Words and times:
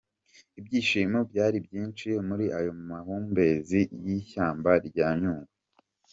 Ibyishimo 0.59 1.19
byari 1.31 1.57
byinshi 1.65 2.07
muri 2.27 2.45
ayo 2.57 2.71
mahumbezi 2.89 3.79
y’ishyamaba 4.05 4.71
rya 4.87 5.09
nyungwe. 5.19 5.51